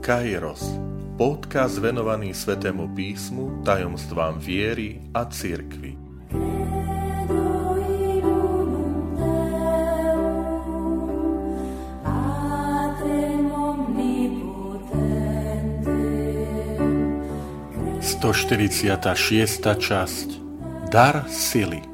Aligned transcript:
Kairos, 0.00 0.64
podcast 1.20 1.76
venovaný 1.76 2.32
Svetému 2.32 2.96
písmu, 2.96 3.60
tajomstvám 3.68 4.40
viery 4.40 4.96
a 5.12 5.28
cirkvi. 5.28 5.92
Sto 18.00 18.32
šiesta 19.12 19.76
časť. 19.76 20.28
Dar 20.88 21.28
sily 21.28 21.89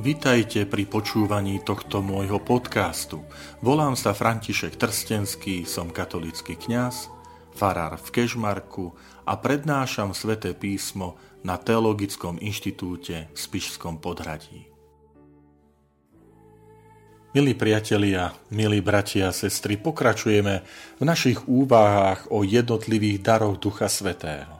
Vitajte 0.00 0.64
pri 0.64 0.88
počúvaní 0.88 1.60
tohto 1.60 2.00
môjho 2.00 2.40
podcastu. 2.40 3.20
Volám 3.60 3.92
sa 4.00 4.16
František 4.16 4.80
Trstenský, 4.80 5.68
som 5.68 5.92
katolický 5.92 6.56
kňaz, 6.56 7.12
farár 7.52 8.00
v 8.00 8.08
Kežmarku 8.08 8.96
a 9.28 9.36
prednášam 9.36 10.16
sväté 10.16 10.56
písmo 10.56 11.20
na 11.44 11.60
Teologickom 11.60 12.40
inštitúte 12.40 13.28
v 13.28 13.36
Spišskom 13.36 14.00
podhradí. 14.00 14.72
Milí 17.36 17.52
priatelia, 17.52 18.32
milí 18.48 18.80
bratia 18.80 19.28
a 19.28 19.36
sestry, 19.36 19.76
pokračujeme 19.76 20.64
v 20.96 21.02
našich 21.04 21.44
úvahách 21.44 22.32
o 22.32 22.40
jednotlivých 22.40 23.20
daroch 23.20 23.60
Ducha 23.60 23.92
Svetého. 23.92 24.59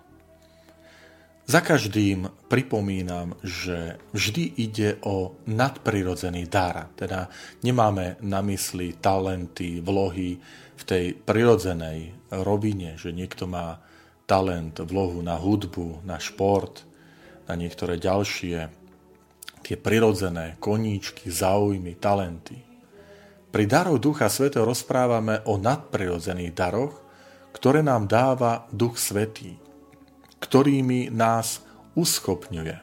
Za 1.51 1.67
každým 1.67 2.31
pripomínam, 2.47 3.35
že 3.43 3.99
vždy 4.15 4.55
ide 4.55 5.03
o 5.03 5.35
nadprirodzený 5.51 6.47
dar. 6.47 6.95
Teda 6.95 7.27
nemáme 7.67 8.23
na 8.23 8.39
mysli 8.39 8.95
talenty, 8.95 9.83
vlohy 9.83 10.39
v 10.79 10.83
tej 10.87 11.19
prirodzenej 11.19 12.15
rovine, 12.31 12.95
že 12.95 13.11
niekto 13.11 13.51
má 13.51 13.83
talent, 14.31 14.79
vlohu 14.79 15.19
na 15.27 15.35
hudbu, 15.43 16.07
na 16.07 16.23
šport, 16.23 16.87
na 17.51 17.59
niektoré 17.59 17.99
ďalšie 17.99 18.71
tie 19.67 19.75
prirodzené 19.75 20.55
koníčky, 20.63 21.35
záujmy, 21.35 21.99
talenty. 21.99 22.63
Pri 23.51 23.67
daroch 23.67 23.99
Ducha 23.99 24.31
Svetého 24.31 24.63
rozprávame 24.63 25.43
o 25.51 25.59
nadprirodzených 25.59 26.55
daroch, 26.55 26.95
ktoré 27.51 27.83
nám 27.83 28.07
dáva 28.07 28.71
Duch 28.71 29.03
Svetý 29.03 29.59
ktorými 30.41 31.13
nás 31.13 31.63
uschopňuje. 31.95 32.77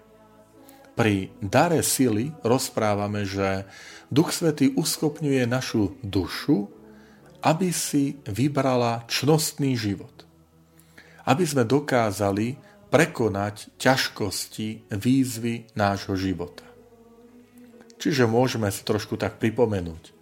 Pri 0.97 1.29
dare 1.41 1.85
sily 1.85 2.33
rozprávame, 2.41 3.21
že 3.21 3.69
Duch 4.09 4.33
Svetý 4.33 4.73
uschopňuje 4.73 5.45
našu 5.45 5.93
dušu, 6.01 6.73
aby 7.45 7.69
si 7.69 8.17
vybrala 8.25 9.05
čnostný 9.05 9.77
život. 9.77 10.25
Aby 11.27 11.43
sme 11.45 11.69
dokázali 11.69 12.57
prekonať 12.87 13.77
ťažkosti, 13.77 14.89
výzvy 14.89 15.75
nášho 15.75 16.17
života. 16.17 16.65
Čiže 17.97 18.29
môžeme 18.29 18.71
si 18.71 18.81
trošku 18.81 19.19
tak 19.19 19.37
pripomenúť. 19.41 20.13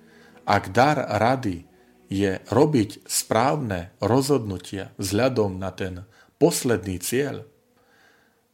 Ak 0.48 0.74
dar 0.74 0.98
rady 0.98 1.68
je 2.10 2.42
robiť 2.50 3.06
správne 3.06 3.94
rozhodnutia 4.02 4.94
vzhľadom 4.98 5.58
na 5.58 5.72
ten 5.74 6.04
posledný 6.46 7.02
cieľ. 7.02 7.42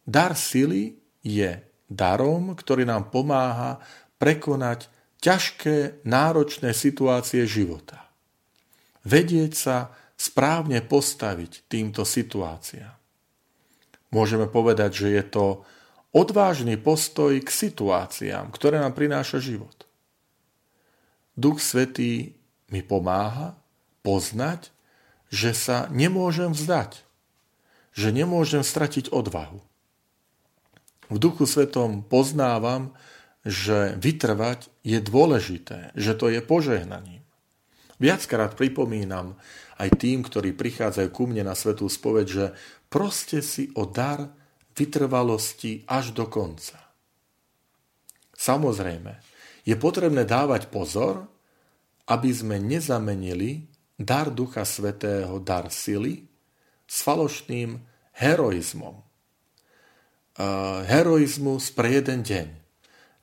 Dar 0.07 0.39
sily 0.39 0.95
je 1.19 1.59
darom, 1.91 2.55
ktorý 2.55 2.87
nám 2.87 3.11
pomáha 3.11 3.83
prekonať 4.15 4.87
ťažké, 5.19 6.07
náročné 6.07 6.71
situácie 6.71 7.43
života. 7.43 8.07
Vedieť 9.03 9.51
sa 9.51 9.77
správne 10.15 10.79
postaviť 10.79 11.67
týmto 11.67 12.07
situáciám. 12.07 12.95
Môžeme 14.15 14.47
povedať, 14.47 15.03
že 15.03 15.07
je 15.11 15.23
to 15.27 15.45
odvážny 16.15 16.79
postoj 16.79 17.35
k 17.43 17.49
situáciám, 17.51 18.55
ktoré 18.55 18.79
nám 18.79 18.95
prináša 18.95 19.43
život. 19.43 19.83
Duch 21.35 21.59
Svetý 21.59 22.39
mi 22.71 22.79
pomáha 22.83 23.59
poznať, 23.99 24.71
že 25.27 25.51
sa 25.51 25.91
nemôžem 25.91 26.51
vzdať, 26.51 27.10
že 27.91 28.09
nemôžem 28.15 28.63
stratiť 28.63 29.11
odvahu. 29.11 29.59
V 31.11 31.17
duchu 31.19 31.43
svetom 31.43 32.07
poznávam, 32.07 32.95
že 33.43 33.99
vytrvať 33.99 34.71
je 34.85 34.99
dôležité, 35.03 35.91
že 35.97 36.15
to 36.15 36.31
je 36.31 36.39
požehnaním. 36.39 37.25
Viackrát 38.01 38.57
pripomínam 38.57 39.37
aj 39.77 39.89
tým, 39.99 40.25
ktorí 40.25 40.57
prichádzajú 40.57 41.09
ku 41.13 41.29
mne 41.29 41.51
na 41.51 41.55
svetú 41.57 41.85
spoveď, 41.85 42.27
že 42.27 42.45
proste 42.89 43.43
si 43.45 43.69
o 43.77 43.85
dar 43.85 44.33
vytrvalosti 44.73 45.85
až 45.85 46.15
do 46.15 46.25
konca. 46.25 46.79
Samozrejme, 48.33 49.21
je 49.67 49.75
potrebné 49.77 50.25
dávať 50.25 50.73
pozor, 50.73 51.29
aby 52.09 52.29
sme 52.33 52.57
nezamenili 52.57 53.69
dar 53.93 54.33
Ducha 54.33 54.65
Svetého, 54.65 55.37
dar 55.37 55.69
sily, 55.69 56.25
s 56.91 57.07
falošným 57.07 57.79
heroizmom. 58.19 58.99
Heroizmus 60.91 61.71
pre 61.71 62.03
jeden 62.03 62.27
deň. 62.27 62.47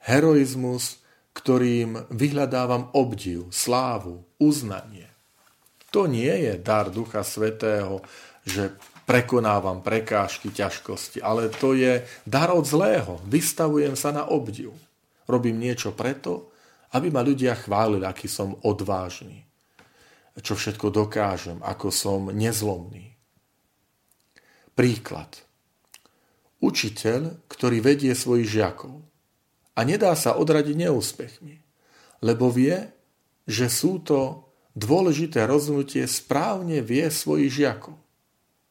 Heroizmus, 0.08 1.04
ktorým 1.36 2.08
vyhľadávam 2.08 2.88
obdiv, 2.96 3.52
slávu, 3.52 4.24
uznanie. 4.40 5.12
To 5.92 6.08
nie 6.08 6.32
je 6.32 6.56
dar 6.56 6.88
Ducha 6.88 7.20
Svetého, 7.20 8.00
že 8.48 8.72
prekonávam 9.04 9.84
prekážky, 9.84 10.48
ťažkosti, 10.48 11.20
ale 11.20 11.52
to 11.52 11.76
je 11.76 12.04
dar 12.24 12.52
od 12.52 12.64
zlého. 12.64 13.20
Vystavujem 13.28 13.96
sa 13.96 14.12
na 14.12 14.24
obdiv. 14.24 14.72
Robím 15.28 15.60
niečo 15.60 15.92
preto, 15.92 16.52
aby 16.96 17.12
ma 17.12 17.20
ľudia 17.20 17.52
chválili, 17.52 18.08
aký 18.08 18.28
som 18.32 18.56
odvážny, 18.64 19.44
čo 20.40 20.56
všetko 20.56 20.88
dokážem, 20.88 21.60
ako 21.60 21.92
som 21.92 22.32
nezlomný. 22.32 23.17
Príklad. 24.78 25.42
Učiteľ, 26.62 27.50
ktorý 27.50 27.82
vedie 27.82 28.14
svojich 28.14 28.46
žiakov 28.46 29.02
a 29.74 29.80
nedá 29.82 30.14
sa 30.14 30.38
odradiť 30.38 30.86
neúspechmi, 30.86 31.58
lebo 32.22 32.46
vie, 32.54 32.86
že 33.42 33.66
sú 33.66 33.98
to 34.06 34.46
dôležité 34.78 35.50
rozhodnutie 35.50 36.06
správne 36.06 36.78
vie 36.78 37.10
svojich 37.10 37.50
žiakov. 37.50 37.98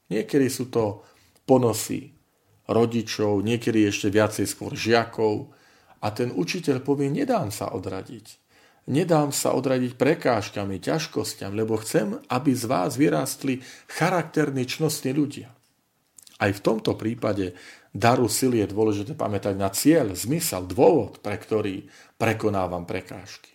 Niekedy 0.08 0.48
sú 0.48 0.72
to 0.72 1.04
ponosy 1.44 2.16
rodičov, 2.64 3.44
niekedy 3.44 3.84
ešte 3.84 4.08
viacej 4.08 4.48
skôr 4.48 4.72
žiakov 4.72 5.52
a 6.00 6.08
ten 6.08 6.32
učiteľ 6.32 6.80
povie, 6.80 7.12
nedám 7.12 7.52
sa 7.52 7.68
odradiť. 7.76 8.48
Nedám 8.88 9.28
sa 9.28 9.52
odradiť 9.52 10.00
prekážkami, 10.00 10.80
ťažkosťam, 10.80 11.52
lebo 11.52 11.76
chcem, 11.84 12.16
aby 12.32 12.56
z 12.56 12.64
vás 12.64 12.96
vyrástli 12.96 13.60
charakterní 13.92 14.64
čnostní 14.64 15.12
ľudia. 15.12 15.57
Aj 16.38 16.50
v 16.54 16.62
tomto 16.62 16.94
prípade 16.94 17.58
daru 17.90 18.30
sily 18.30 18.62
je 18.62 18.70
dôležité 18.70 19.18
pamätať 19.18 19.54
na 19.58 19.74
cieľ, 19.74 20.14
zmysel, 20.14 20.70
dôvod, 20.70 21.18
pre 21.18 21.34
ktorý 21.34 21.90
prekonávam 22.14 22.86
prekážky. 22.86 23.50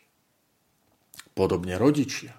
Podobne 1.31 1.79
rodičia. 1.79 2.35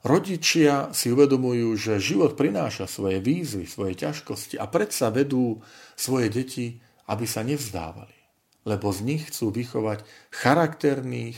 Rodičia 0.00 0.96
si 0.96 1.12
uvedomujú, 1.12 1.76
že 1.76 2.00
život 2.00 2.32
prináša 2.32 2.88
svoje 2.88 3.20
výzvy, 3.20 3.68
svoje 3.68 4.00
ťažkosti 4.00 4.56
a 4.56 4.64
predsa 4.64 5.12
vedú 5.12 5.60
svoje 5.92 6.32
deti, 6.32 6.80
aby 7.04 7.28
sa 7.28 7.44
nevzdávali, 7.44 8.16
lebo 8.64 8.88
z 8.96 9.04
nich 9.04 9.28
chcú 9.28 9.52
vychovať 9.52 10.00
charakterných, 10.32 11.36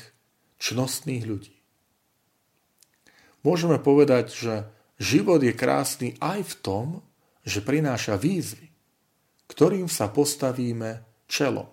čnostných 0.62 1.25
ľudí. 1.26 1.58
Môžeme 3.43 3.82
povedať, 3.82 4.31
že 4.31 4.55
život 5.02 5.43
je 5.43 5.50
krásny 5.50 6.14
aj 6.22 6.46
v 6.46 6.55
tom, 6.62 6.87
že 7.42 7.60
prináša 7.60 8.14
výzvy, 8.18 8.70
ktorým 9.50 9.90
sa 9.90 10.08
postavíme 10.08 11.02
čelom. 11.26 11.68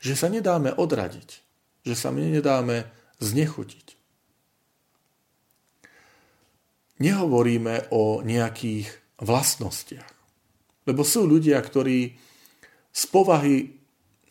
Že 0.00 0.14
sa 0.16 0.28
nedáme 0.32 0.72
odradiť, 0.72 1.30
že 1.84 1.94
sa 1.94 2.08
nedáme 2.10 2.88
znechutiť. 3.20 3.86
Nehovoríme 7.00 7.92
o 7.92 8.20
nejakých 8.20 8.88
vlastnostiach. 9.20 10.12
Lebo 10.88 11.04
sú 11.04 11.24
ľudia, 11.28 11.60
ktorí 11.60 12.16
z 12.90 13.02
povahy 13.08 13.76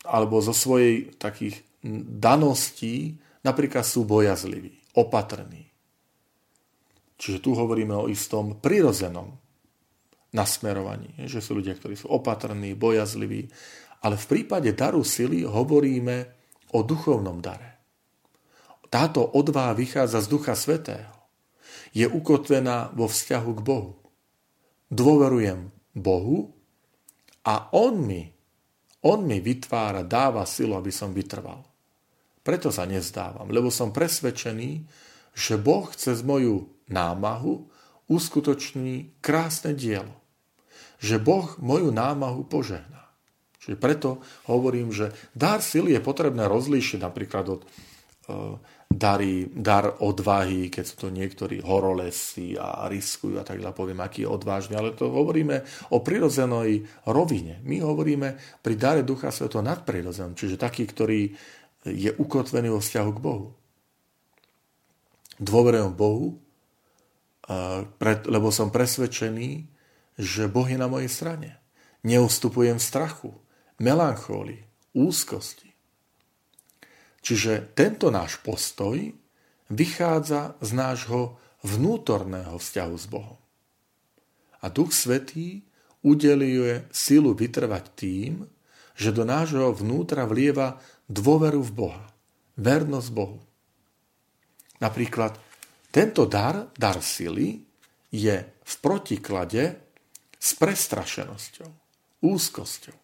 alebo 0.06 0.42
zo 0.42 0.54
svojej 0.54 1.14
takých 1.18 1.62
daností 2.20 3.16
napríklad 3.40 3.86
sú 3.86 4.04
bojazliví, 4.04 4.76
opatrní. 4.98 5.64
Čiže 7.20 7.40
tu 7.40 7.56
hovoríme 7.56 7.96
o 7.96 8.08
istom 8.08 8.56
prirozenom 8.60 9.39
nasmerovaní. 10.34 11.26
Že 11.26 11.40
sú 11.42 11.50
ľudia, 11.58 11.74
ktorí 11.74 11.94
sú 11.98 12.10
opatrní, 12.10 12.74
bojazliví. 12.78 13.50
Ale 14.00 14.16
v 14.16 14.26
prípade 14.26 14.72
daru 14.72 15.04
sily 15.04 15.44
hovoríme 15.44 16.16
o 16.72 16.80
duchovnom 16.86 17.42
dare. 17.42 17.80
Táto 18.90 19.22
odvaha 19.22 19.70
vychádza 19.74 20.18
z 20.18 20.28
Ducha 20.30 20.54
Svetého. 20.58 21.14
je 21.90 22.06
ukotvená 22.06 22.94
vo 22.94 23.10
vzťahu 23.10 23.50
k 23.58 23.60
Bohu. 23.62 23.94
Dôverujem 24.90 25.70
Bohu 25.94 26.54
a 27.46 27.70
On 27.74 27.94
mi, 27.98 28.30
On 29.06 29.22
mi 29.22 29.38
vytvára, 29.38 30.06
dáva 30.06 30.46
silu, 30.46 30.74
aby 30.74 30.90
som 30.90 31.14
vytrval. 31.14 31.62
Preto 32.42 32.74
sa 32.74 32.86
nezdávam, 32.86 33.50
lebo 33.50 33.70
som 33.70 33.94
presvedčený, 33.94 34.86
že 35.34 35.54
Boh 35.58 35.86
cez 35.94 36.22
moju 36.26 36.66
námahu 36.90 37.70
uskutoční 38.10 39.22
krásne 39.22 39.72
dielo. 39.72 40.19
Že 41.00 41.16
Boh 41.18 41.48
moju 41.58 41.88
námahu 41.90 42.44
požehná. 42.44 43.08
Čiže 43.60 43.76
preto 43.76 44.20
hovorím, 44.48 44.92
že 44.92 45.12
dar 45.36 45.60
sily 45.60 45.96
je 45.96 46.04
potrebné 46.04 46.48
rozlíšiť 46.48 46.98
napríklad 47.00 47.44
od 47.48 47.60
e, 47.60 47.68
dary, 48.88 49.46
dar 49.52 50.00
odvahy, 50.00 50.72
keď 50.72 50.84
sú 50.84 50.96
to 50.96 51.08
niektorí 51.12 51.60
horolesy 51.60 52.56
a 52.56 52.88
riskujú 52.88 53.36
a 53.36 53.44
tak 53.44 53.60
ďalej, 53.60 53.76
poviem, 53.76 54.00
aký 54.00 54.24
je 54.24 54.32
odvážny, 54.32 54.74
ale 54.80 54.96
to 54.96 55.12
hovoríme 55.12 55.62
o 55.92 56.00
prirodzenej 56.00 56.88
rovine. 57.06 57.60
My 57.68 57.84
hovoríme 57.84 58.40
pri 58.64 58.74
dare 58.80 59.04
Ducha 59.04 59.28
Sveto 59.28 59.60
nadprirodzenom, 59.60 60.34
čiže 60.34 60.56
taký, 60.56 60.88
ktorý 60.88 61.30
je 61.84 62.10
ukotvený 62.16 62.68
vo 62.68 62.80
vzťahu 62.80 63.10
k 63.14 63.22
Bohu. 63.24 63.48
Dôverujem 65.40 65.96
Bohu, 65.96 66.36
lebo 68.28 68.48
som 68.52 68.68
presvedčený, 68.68 69.64
že 70.20 70.52
Boh 70.52 70.68
je 70.68 70.76
na 70.76 70.84
mojej 70.84 71.08
strane. 71.08 71.56
Neustupujem 72.04 72.76
strachu, 72.76 73.32
melanchólii, 73.80 74.92
úzkosti. 74.92 75.72
Čiže 77.24 77.72
tento 77.72 78.12
náš 78.12 78.36
postoj 78.44 79.00
vychádza 79.72 80.60
z 80.60 80.70
nášho 80.76 81.40
vnútorného 81.64 82.56
vzťahu 82.56 82.96
s 82.96 83.06
Bohom. 83.08 83.40
A 84.60 84.68
Duch 84.68 84.92
Svetý 84.92 85.64
udeluje 86.04 86.88
silu 86.92 87.32
vytrvať 87.32 87.84
tým, 87.96 88.44
že 88.96 89.12
do 89.12 89.24
nášho 89.24 89.72
vnútra 89.72 90.28
vlieva 90.28 90.80
dôveru 91.08 91.64
v 91.64 91.72
Boha, 91.72 92.04
vernosť 92.60 93.08
Bohu. 93.12 93.40
Napríklad 94.80 95.36
tento 95.92 96.24
dar, 96.24 96.68
dar 96.76 97.00
sily, 97.00 97.60
je 98.10 98.36
v 98.42 98.74
protiklade 98.82 99.89
s 100.40 100.56
prestrašenosťou, 100.56 101.68
úzkosťou. 102.24 102.96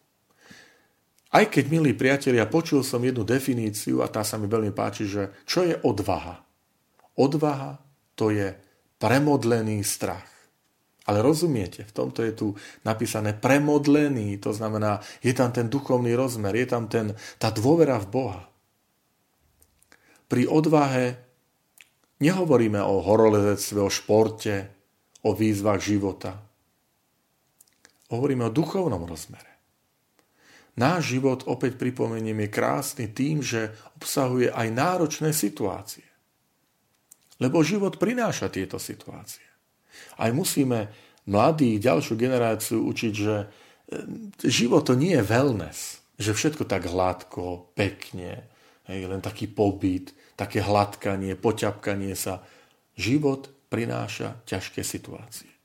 Aj 1.27 1.45
keď, 1.45 1.65
milí 1.69 1.93
priatelia, 1.93 2.49
počul 2.49 2.81
som 2.81 3.03
jednu 3.03 3.21
definíciu 3.21 4.01
a 4.01 4.09
tá 4.09 4.25
sa 4.25 4.41
mi 4.41 4.49
veľmi 4.49 4.73
páči, 4.73 5.05
že 5.05 5.29
čo 5.45 5.61
je 5.61 5.77
odvaha? 5.85 6.41
Odvaha 7.13 7.77
to 8.17 8.33
je 8.33 8.57
premodlený 8.97 9.85
strach. 9.85 10.25
Ale 11.07 11.23
rozumiete, 11.23 11.87
v 11.87 11.95
tomto 11.95 12.19
je 12.25 12.33
tu 12.35 12.47
napísané 12.83 13.31
premodlený, 13.31 14.43
to 14.43 14.51
znamená, 14.51 14.99
je 15.23 15.31
tam 15.31 15.55
ten 15.55 15.71
duchovný 15.71 16.11
rozmer, 16.17 16.51
je 16.51 16.67
tam 16.67 16.91
ten, 16.91 17.15
tá 17.39 17.47
dôvera 17.47 17.95
v 18.03 18.07
Boha. 18.11 18.43
Pri 20.27 20.43
odvahe 20.43 21.15
nehovoríme 22.19 22.83
o 22.83 22.99
horolezectve, 22.99 23.79
o 23.79 23.87
športe, 23.87 24.67
o 25.23 25.31
výzvach 25.31 25.79
života. 25.79 26.46
Hovoríme 28.07 28.47
o 28.47 28.53
duchovnom 28.53 29.03
rozmere. 29.03 29.57
Náš 30.77 31.17
život, 31.17 31.41
opäť 31.49 31.75
pripomeniem, 31.81 32.45
je 32.45 32.53
krásny 32.53 33.05
tým, 33.09 33.41
že 33.41 33.73
obsahuje 33.97 34.53
aj 34.53 34.67
náročné 34.69 35.33
situácie. 35.33 36.05
Lebo 37.41 37.65
život 37.65 37.97
prináša 37.97 38.53
tieto 38.53 38.77
situácie. 38.77 39.45
Aj 40.21 40.29
musíme 40.29 40.93
mladí, 41.25 41.81
ďalšiu 41.81 42.13
generáciu 42.13 42.85
učiť, 42.85 43.13
že 43.13 43.35
e, 43.41 43.47
život 44.45 44.85
to 44.85 44.93
nie 44.93 45.17
je 45.17 45.25
wellness, 45.25 46.01
že 46.17 46.37
všetko 46.37 46.69
tak 46.69 46.85
hladko, 46.85 47.73
pekne, 47.73 48.45
hej, 48.85 49.01
len 49.09 49.21
taký 49.21 49.49
pobyt, 49.49 50.13
také 50.37 50.61
hladkanie, 50.61 51.33
poťapkanie 51.33 52.13
sa. 52.13 52.45
Život 52.97 53.49
prináša 53.69 54.41
ťažké 54.45 54.81
situácie. 54.81 55.56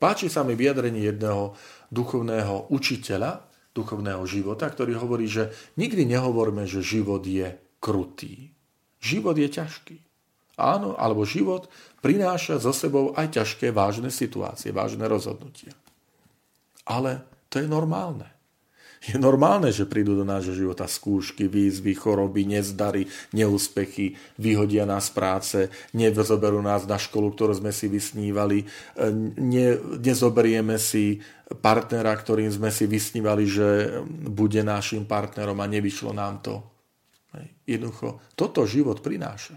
Páči 0.00 0.32
sa 0.32 0.40
mi 0.40 0.56
vyjadrenie 0.56 1.04
jedného 1.12 1.52
duchovného 1.92 2.72
učiteľa, 2.72 3.44
duchovného 3.76 4.24
života, 4.24 4.64
ktorý 4.64 4.96
hovorí, 4.96 5.28
že 5.28 5.52
nikdy 5.76 6.08
nehovorme, 6.08 6.64
že 6.64 6.80
život 6.80 7.20
je 7.20 7.52
krutý. 7.84 8.48
Život 8.96 9.36
je 9.36 9.48
ťažký. 9.52 9.96
Áno, 10.56 10.96
alebo 10.96 11.28
život 11.28 11.68
prináša 12.00 12.56
so 12.56 12.72
sebou 12.72 13.12
aj 13.12 13.36
ťažké, 13.36 13.72
vážne 13.76 14.08
situácie, 14.08 14.72
vážne 14.72 15.04
rozhodnutia. 15.04 15.76
Ale 16.88 17.20
to 17.52 17.60
je 17.60 17.68
normálne. 17.68 18.39
Je 19.00 19.16
normálne, 19.16 19.72
že 19.72 19.88
prídu 19.88 20.12
do 20.12 20.28
nášho 20.28 20.52
života 20.52 20.84
skúšky, 20.84 21.48
výzvy, 21.48 21.96
choroby, 21.96 22.44
nezdary, 22.44 23.08
neúspechy, 23.32 24.12
vyhodia 24.36 24.84
nás 24.84 25.08
práce, 25.08 25.72
nezoberú 25.96 26.60
nás 26.60 26.84
na 26.84 27.00
školu, 27.00 27.32
ktorú 27.32 27.56
sme 27.56 27.72
si 27.72 27.88
vysnívali, 27.88 28.68
ne, 29.40 29.68
nezoberieme 30.04 30.76
si 30.76 31.16
partnera, 31.64 32.12
ktorým 32.12 32.52
sme 32.52 32.68
si 32.68 32.84
vysnívali, 32.84 33.48
že 33.48 33.68
bude 34.28 34.60
našim 34.60 35.08
partnerom 35.08 35.56
a 35.56 35.70
nevyšlo 35.72 36.12
nám 36.12 36.44
to. 36.44 36.60
Jednoducho, 37.64 38.20
toto 38.36 38.68
život 38.68 39.00
prináša. 39.00 39.56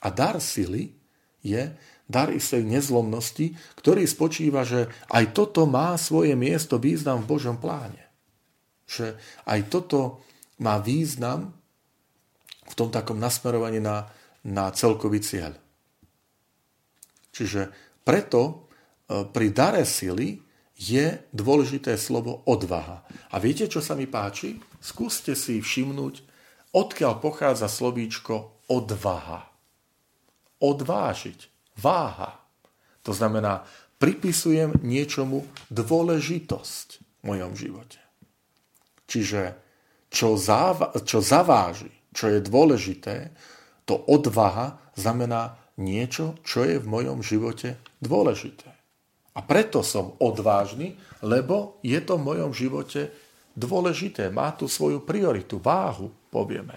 A 0.00 0.08
dar 0.08 0.40
sily 0.40 0.96
je 1.44 1.76
dar 2.08 2.32
istej 2.32 2.64
nezlomnosti, 2.64 3.52
ktorý 3.76 4.08
spočíva, 4.08 4.64
že 4.64 4.88
aj 5.12 5.36
toto 5.36 5.68
má 5.68 5.92
svoje 6.00 6.32
miesto, 6.32 6.80
význam 6.80 7.20
v 7.20 7.36
Božom 7.36 7.60
pláne. 7.60 8.11
Že 8.92 9.16
aj 9.48 9.60
toto 9.72 10.20
má 10.60 10.76
význam 10.76 11.56
v 12.68 12.74
tom 12.76 12.92
takom 12.92 13.16
nasmerovaní 13.16 13.80
na, 13.80 14.12
na 14.44 14.68
celkový 14.68 15.24
cieľ. 15.24 15.56
Čiže 17.32 17.72
preto 18.04 18.40
e, 18.44 18.52
pri 19.24 19.48
dare 19.50 19.88
sily 19.88 20.36
je 20.76 21.16
dôležité 21.32 21.96
slovo 21.96 22.44
odvaha. 22.44 23.06
A 23.32 23.40
viete, 23.40 23.70
čo 23.70 23.80
sa 23.80 23.96
mi 23.96 24.10
páči? 24.10 24.60
Skúste 24.82 25.38
si 25.38 25.62
všimnúť, 25.62 26.26
odkiaľ 26.74 27.22
pochádza 27.22 27.70
slovíčko 27.70 28.66
odvaha. 28.66 29.46
Odvážiť. 30.58 31.40
Váha. 31.78 32.42
To 33.06 33.14
znamená, 33.14 33.62
pripisujem 34.02 34.82
niečomu 34.82 35.46
dôležitosť 35.70 36.88
v 36.98 37.22
mojom 37.22 37.52
živote. 37.54 38.01
Čiže 39.12 39.42
čo, 40.08 40.40
záva, 40.40 40.96
čo 41.04 41.20
zaváži, 41.20 41.92
čo 42.16 42.32
je 42.32 42.40
dôležité, 42.40 43.28
to 43.84 44.00
odvaha 44.08 44.80
znamená 44.96 45.60
niečo, 45.76 46.40
čo 46.40 46.64
je 46.64 46.80
v 46.80 46.88
mojom 46.88 47.20
živote 47.20 47.76
dôležité. 48.00 48.72
A 49.36 49.40
preto 49.44 49.84
som 49.84 50.16
odvážny, 50.16 50.96
lebo 51.20 51.80
je 51.84 52.00
to 52.00 52.16
v 52.16 52.24
mojom 52.24 52.52
živote 52.56 53.12
dôležité. 53.52 54.32
Má 54.32 54.56
tu 54.56 54.64
svoju 54.64 55.04
prioritu, 55.04 55.60
váhu, 55.60 56.08
povieme. 56.32 56.76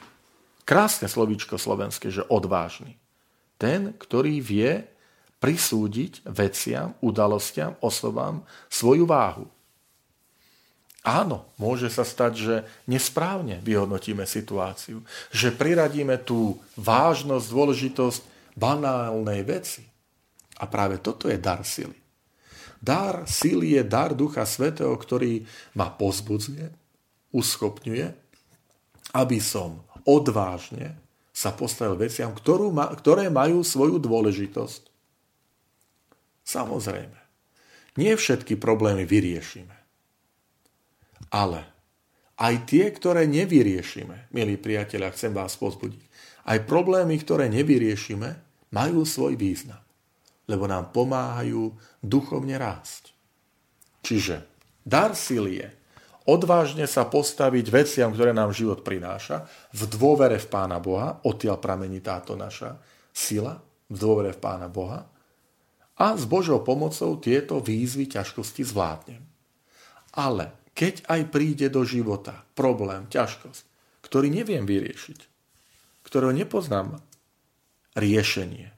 Krásne 0.68 1.08
slovíčko 1.08 1.56
slovenské, 1.56 2.12
že 2.12 2.28
odvážny. 2.28 3.00
Ten, 3.56 3.96
ktorý 3.96 4.44
vie 4.44 4.84
prisúdiť 5.40 6.28
veciam, 6.28 7.00
udalostiam, 7.00 7.80
osobám 7.80 8.44
svoju 8.68 9.08
váhu. 9.08 9.48
Áno, 11.06 11.46
môže 11.62 11.94
sa 11.94 12.02
stať, 12.02 12.34
že 12.34 12.56
nesprávne 12.90 13.62
vyhodnotíme 13.62 14.26
situáciu, 14.26 15.06
že 15.30 15.54
priradíme 15.54 16.18
tú 16.18 16.58
vážnosť, 16.82 17.46
dôležitosť 17.46 18.22
banálnej 18.58 19.46
veci. 19.46 19.86
A 20.58 20.66
práve 20.66 20.98
toto 20.98 21.30
je 21.30 21.38
dar 21.38 21.62
sily. 21.62 21.94
Dar 22.82 23.30
sily 23.30 23.78
je 23.78 23.84
dar 23.86 24.18
Ducha 24.18 24.50
Svetého, 24.50 24.98
ktorý 24.98 25.46
ma 25.78 25.94
pozbudzuje, 25.94 26.74
uschopňuje, 27.30 28.06
aby 29.14 29.38
som 29.38 29.86
odvážne 30.10 30.98
sa 31.30 31.54
postavil 31.54 32.02
veciam, 32.02 32.34
ktorú 32.34 32.74
ma, 32.74 32.90
ktoré 32.90 33.30
majú 33.30 33.62
svoju 33.62 34.02
dôležitosť. 34.02 34.90
Samozrejme, 36.42 37.20
nie 38.02 38.14
všetky 38.18 38.58
problémy 38.58 39.06
vyriešime. 39.06 39.85
Ale 41.30 41.62
aj 42.36 42.68
tie, 42.68 42.92
ktoré 42.92 43.26
nevyriešime, 43.26 44.30
milí 44.36 44.60
priatelia, 44.60 45.14
chcem 45.16 45.32
vás 45.32 45.56
pozbudiť, 45.56 46.04
aj 46.46 46.68
problémy, 46.68 47.16
ktoré 47.18 47.50
nevyriešime, 47.50 48.30
majú 48.76 49.08
svoj 49.08 49.40
význam, 49.40 49.82
lebo 50.46 50.68
nám 50.68 50.92
pomáhajú 50.92 51.74
duchovne 52.04 52.60
rásť. 52.60 53.16
Čiže 54.06 54.46
dar 54.86 55.18
sily 55.18 55.64
je 55.64 55.70
odvážne 56.26 56.90
sa 56.90 57.06
postaviť 57.06 57.66
veciam, 57.70 58.10
ktoré 58.10 58.34
nám 58.34 58.52
život 58.52 58.82
prináša, 58.82 59.46
v 59.72 59.86
dôvere 59.86 60.42
v 60.42 60.48
Pána 60.50 60.82
Boha, 60.82 61.22
odtiaľ 61.24 61.62
pramení 61.62 62.02
táto 62.02 62.34
naša 62.34 62.82
sila, 63.14 63.62
v 63.88 63.98
dôvere 63.98 64.34
v 64.34 64.42
Pána 64.42 64.68
Boha, 64.68 65.06
a 65.96 66.12
s 66.12 66.28
Božou 66.28 66.60
pomocou 66.60 67.16
tieto 67.24 67.64
výzvy 67.64 68.12
ťažkosti 68.12 68.68
zvládnem. 68.68 69.24
Ale 70.12 70.52
keď 70.76 71.08
aj 71.08 71.22
príde 71.32 71.72
do 71.72 71.88
života 71.88 72.44
problém, 72.54 73.08
ťažkosť, 73.08 73.64
ktorý 74.04 74.28
neviem 74.28 74.68
vyriešiť, 74.68 75.20
ktorého 76.04 76.36
nepoznám 76.36 77.00
riešenie, 77.96 78.76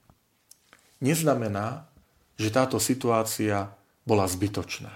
neznamená, 1.02 1.90
že 2.38 2.54
táto 2.54 2.78
situácia 2.78 3.74
bola 4.06 4.30
zbytočná, 4.30 4.94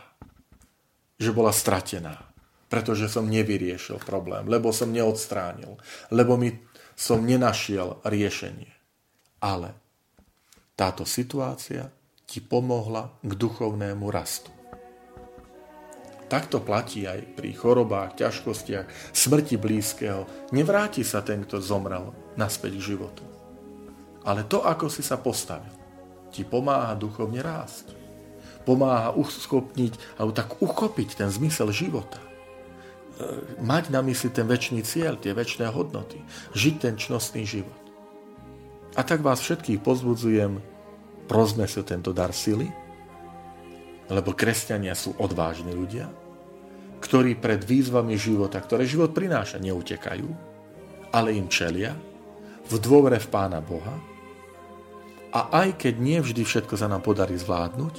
že 1.18 1.34
bola 1.34 1.50
stratená, 1.50 2.22
pretože 2.70 3.10
som 3.10 3.28
nevyriešil 3.28 4.00
problém, 4.06 4.46
lebo 4.46 4.70
som 4.70 4.94
neodstránil, 4.94 5.76
lebo 6.14 6.38
mi 6.38 6.54
som 6.94 7.26
nenašiel 7.26 8.06
riešenie. 8.06 8.72
Ale 9.42 9.74
táto 10.78 11.02
situácia 11.02 11.90
ti 12.30 12.40
pomohla 12.40 13.10
k 13.26 13.32
duchovnému 13.34 14.06
rastu. 14.14 14.61
Takto 16.32 16.64
platí 16.64 17.04
aj 17.04 17.36
pri 17.36 17.52
chorobách, 17.52 18.16
ťažkostiach, 18.16 19.12
smrti 19.12 19.60
blízkeho. 19.60 20.24
Nevráti 20.56 21.04
sa 21.04 21.20
ten, 21.20 21.44
kto 21.44 21.60
zomrel, 21.60 22.16
naspäť 22.40 22.80
k 22.80 22.96
životu. 22.96 23.28
Ale 24.24 24.48
to, 24.48 24.64
ako 24.64 24.88
si 24.88 25.04
sa 25.04 25.20
postavil, 25.20 25.76
ti 26.32 26.48
pomáha 26.48 26.96
duchovne 26.96 27.44
rásť. 27.44 27.92
Pomáha 28.64 29.12
uschopniť, 29.12 30.16
alebo 30.16 30.32
tak 30.32 30.56
uchopiť 30.64 31.20
ten 31.20 31.28
zmysel 31.28 31.68
života. 31.76 32.24
E, 32.24 33.60
mať 33.60 33.92
na 33.92 34.00
mysli 34.00 34.32
ten 34.32 34.48
väčší 34.48 34.88
cieľ, 34.88 35.20
tie 35.20 35.36
väčšie 35.36 35.68
hodnoty. 35.68 36.24
Žiť 36.56 36.76
ten 36.80 36.96
čnostný 36.96 37.44
život. 37.44 37.82
A 38.96 39.04
tak 39.04 39.20
vás 39.20 39.44
všetkých 39.44 39.84
pozbudzujem, 39.84 40.64
prosme 41.28 41.68
si 41.68 41.84
tento 41.84 42.16
dar 42.16 42.32
sily, 42.32 42.72
lebo 44.08 44.32
kresťania 44.32 44.96
sú 44.96 45.12
odvážni 45.20 45.76
ľudia, 45.76 46.21
ktorí 47.02 47.42
pred 47.42 47.66
výzvami 47.66 48.14
života, 48.16 48.62
ktoré 48.62 48.86
život 48.86 49.12
prináša, 49.12 49.58
neutekajú, 49.58 50.30
ale 51.12 51.34
im 51.34 51.50
čelia 51.50 51.98
v 52.70 52.74
dôvere 52.78 53.18
v 53.18 53.28
Pána 53.28 53.60
Boha. 53.60 53.98
A 55.32 55.66
aj 55.66 55.82
keď 55.82 55.94
nie 55.98 56.20
vždy 56.22 56.46
všetko 56.46 56.78
sa 56.78 56.88
nám 56.88 57.02
podarí 57.02 57.36
zvládnuť, 57.36 57.96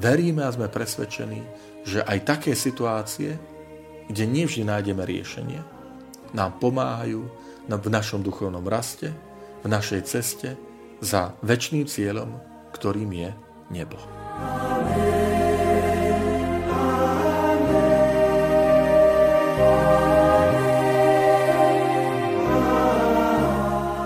veríme 0.00 0.42
a 0.42 0.54
sme 0.54 0.72
presvedčení, 0.72 1.44
že 1.84 2.00
aj 2.00 2.18
také 2.24 2.52
situácie, 2.56 3.36
kde 4.08 4.24
nevždy 4.24 4.64
nájdeme 4.64 5.04
riešenie, 5.04 5.60
nám 6.32 6.58
pomáhajú 6.58 7.22
v 7.68 7.88
našom 7.88 8.24
duchovnom 8.24 8.64
raste, 8.66 9.12
v 9.62 9.66
našej 9.68 10.00
ceste 10.04 10.56
za 11.00 11.36
väčšným 11.44 11.86
cieľom, 11.86 12.36
ktorým 12.72 13.10
je 13.12 13.30
nebo. 13.72 13.96
Amen. 14.36 14.73